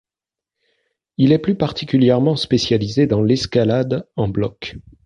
[1.17, 4.77] Il est plus particulièrement spécialisé dans l'escalade en bloc.